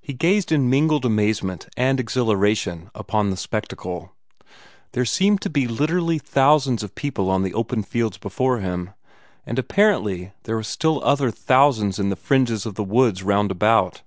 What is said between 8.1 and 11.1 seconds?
before him, and apparently there were still